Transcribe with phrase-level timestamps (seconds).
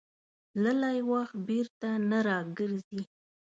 [0.51, 3.01] تللی وخت بېرته نه راګرځي.